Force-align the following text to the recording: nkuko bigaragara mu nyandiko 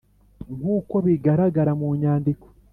nkuko 0.55 0.95
bigaragara 1.05 1.71
mu 1.79 1.87
nyandiko 2.01 2.47